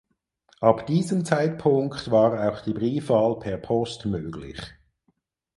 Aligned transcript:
Ab 0.61 0.87
diesem 0.87 1.25
Zeitpunkt 1.25 2.09
war 2.09 2.49
auch 2.51 2.61
die 2.61 2.73
Briefwahl 2.73 3.37
per 3.37 3.57
Post 3.59 4.07
möglich. 4.07 4.59